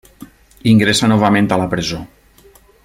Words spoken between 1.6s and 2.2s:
la presó.